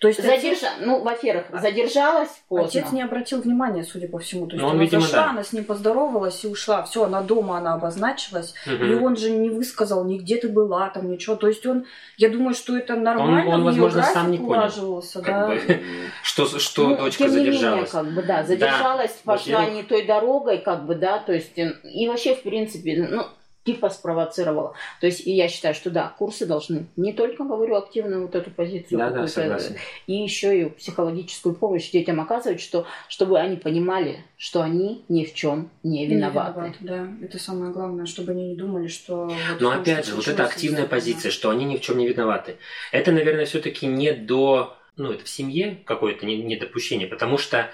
[0.05, 0.67] То есть Задержа...
[0.81, 2.67] Ну, во-первых, А- задержалась поздно.
[2.69, 4.47] Отец не обратил внимания, судя по всему.
[4.47, 5.31] То есть Ну, он, она видимо, зашла, да.
[5.31, 6.83] она с ним поздоровалась и ушла.
[6.83, 8.53] Все, она дома, она обозначилась.
[8.67, 8.85] Мгм.
[8.85, 11.37] И он же не высказал ни где ты была, там ничего.
[11.37, 11.87] То есть он,
[12.19, 13.49] я думаю, что это нормально.
[13.51, 15.47] он, её возможно, сам не понял, да.
[15.49, 15.81] бы,
[16.23, 17.77] Что, что Ну, дочка тем не задержалась.
[17.77, 21.57] менее, как бы, да, задержалась, пошла во-первых- не той дорогой, как бы, да, то есть,
[21.57, 23.23] и вообще, в принципе, ну,
[23.65, 24.75] типа спровоцировала.
[25.01, 28.51] То есть, и я считаю, что да, курсы должны не только, говорю, активную вот эту
[28.51, 29.77] позицию, Да, да, согласен.
[30.07, 35.35] и еще и психологическую помощь детям оказывать, что, чтобы они понимали, что они ни в
[35.35, 36.61] чем не Не виноваты.
[36.61, 39.25] виноват, Да, это самое главное, чтобы они не думали, что...
[39.27, 41.99] вот Но том, опять что же, вот эта активная позиция, что они ни в чем
[41.99, 42.57] не виноваты.
[42.93, 44.77] Это, наверное, все-таки не до...
[44.97, 47.69] Ну, это в семье какое-то не- недопущение, потому что,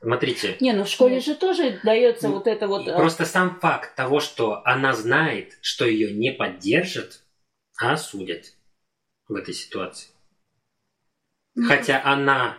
[0.00, 1.24] смотрите, Не, ну в школе Нет.
[1.24, 2.86] же тоже дается Ну, вот это вот...
[2.88, 7.22] э, просто сам факт того, что она знает, что ее не поддержат,
[7.80, 8.54] а осудят
[9.28, 10.10] в этой ситуации.
[11.54, 12.56] Ну, Хотя она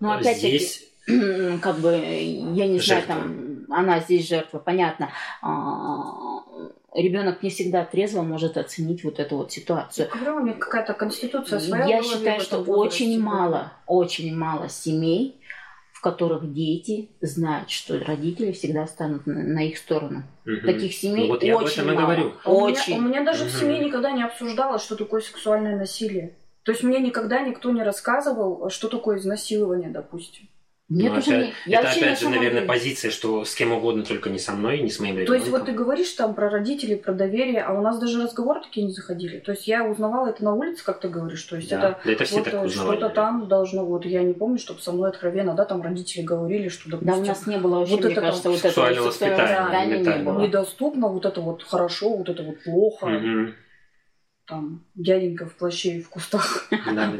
[0.00, 0.88] ну, опять-таки, здесь...
[1.62, 3.14] как бы, я не знаю, Жертва.
[3.14, 5.10] там, она здесь жертва, понятно.
[6.94, 10.10] Ребенок не всегда трезво может оценить вот эту вот ситуацию.
[10.44, 11.86] Них какая-то конституция своя.
[11.86, 15.40] Я считаю, что возрасте, очень мало, очень мало семей,
[16.02, 20.24] которых дети знают, что родители всегда станут на, на их сторону.
[20.44, 20.66] Мгм.
[20.66, 22.00] Таких семей Ну вот я об очень этом мало.
[22.00, 22.32] говорю.
[22.44, 22.98] А у меня- Очень.
[22.98, 23.60] У меня, даже в Мгм.
[23.60, 26.34] семье никогда не обсуждалось, что такое сексуальное насилие.
[26.64, 30.48] То есть мне никогда никто не рассказывал, что такое изнасилование, допустим.
[30.88, 33.10] Мне Ну, тоже опять- не- я это вообще на опять же, самом наверное, деле- позиция,
[33.10, 35.66] что с кем угодно, только не со мной, не с моим То есть вот ты
[35.70, 35.74] ребенком.
[35.84, 39.38] говоришь там про родителей, про доверие, а у нас даже разговоры такие не заходили.
[39.38, 41.42] То есть я узнавала это на улице, как ты говоришь.
[41.44, 44.22] То есть Да, это да это все вот так э, что-то там должно, вот я
[44.22, 47.46] не помню, чтобы со мной откровенно, да, там родители говорили, что, Да, допустим, у нас
[47.46, 50.40] не было вообще, Вот мне это кажется, там вот сексуального воспитания, воспитания не было.
[50.42, 53.06] недоступно, вот это вот хорошо, вот это вот плохо.
[53.06, 53.54] Мгм.
[54.46, 56.66] Там дяденька в плаще и в кустах.
[56.70, 57.18] Да, да, да.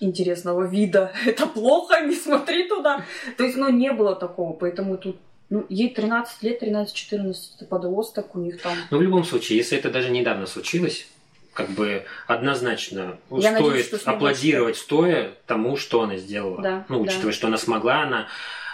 [0.00, 1.12] Интересного вида.
[1.26, 3.04] Это плохо, не смотри туда.
[3.36, 5.16] То есть, ну, не было такого, поэтому тут
[5.48, 8.76] ну, ей 13 лет, 13-14, это подросток, у них там...
[8.90, 11.06] Но в любом случае, если это даже недавно случилось,
[11.52, 16.60] как бы однозначно Я стоит надеюсь, что аплодировать стоя тому, что она сделала.
[16.60, 17.02] Да, ну, да.
[17.02, 18.26] учитывая, что она смогла, она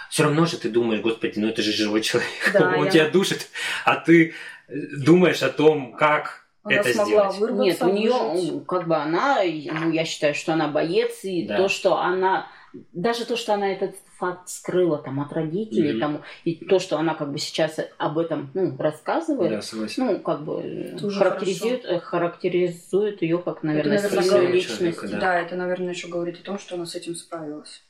[0.09, 3.09] все равно же ты думаешь, господи, ну это же живой человек, Да, он я- тебя
[3.09, 3.49] душит,
[3.85, 4.33] а ты
[4.67, 7.37] думаешь о том, как Она это смогла сделать.
[7.39, 8.65] вырваться, Нет, у нее, выжить.
[8.67, 11.57] как бы она, ну, я считаю, что она боец, и Да.
[11.57, 12.47] то, что она,
[12.93, 15.99] даже то, что она этот факт скрыла там от родителей, Мгм.
[15.99, 20.05] там, и то, что она как бы сейчас об этом, ну, рассказывает, Да, согласен.
[20.05, 24.77] ну, как бы э, Это характеризует, э, характеризует ее как, наверное, наверное, сильную личность.
[24.79, 25.19] человека, да.
[25.19, 25.39] да.
[25.41, 27.83] это, наверное, еще говорит о том, что она с этим справилась.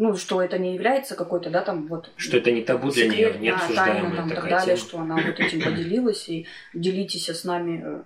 [0.00, 2.12] Ну, что это не является какой-то, да, там вот...
[2.14, 4.88] Что это не табу для нее, не да, обсуждаемая тайна, там, так такая далее, тема.
[4.88, 8.02] что она вот этим поделилась, и делитесь с нами э,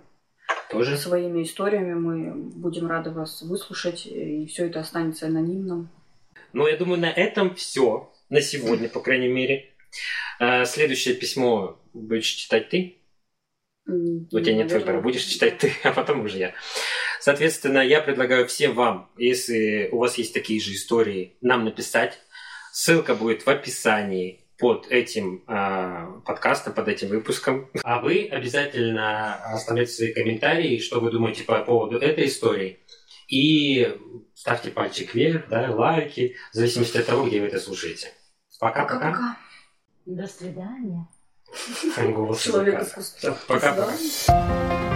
[0.71, 0.97] Тоже?
[0.97, 5.87] своими историями, мы будем рады вас выслушать, и все это останется анонимным.
[6.51, 8.11] Ну, я думаю, на этом все.
[8.29, 9.69] На сегодня, по крайней мере.
[10.39, 12.97] А, Следующее письмо будешь читать ты.
[13.85, 16.53] У тебя нет выбора, будешь читать ты, а потом уже я.
[17.23, 22.19] Соответственно, я предлагаю всем вам, если у вас есть такие же истории, нам написать.
[22.73, 27.69] Ссылка будет в описании под этим э, подкастом, под этим выпуском.
[27.81, 32.79] А вы обязательно оставляйте свои комментарии, что вы думаете по поводу этой истории.
[33.29, 33.97] И
[34.35, 38.11] ставьте пальчик вверх, да, лайки, в зависимости от того, где вы это слушаете.
[38.59, 39.37] Пока-пока.
[40.05, 41.07] До свидания.
[41.55, 43.37] Человек искусства.
[43.47, 44.92] Пока-пока.